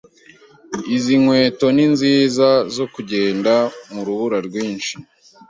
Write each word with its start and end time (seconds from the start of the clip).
Izi 0.95 1.15
nkweto 1.21 1.65
ninziza 1.75 2.49
zo 2.75 2.85
kugenda 2.93 3.53
mu 3.91 4.01
rubura 4.07 4.37
rwinshi. 4.47 4.93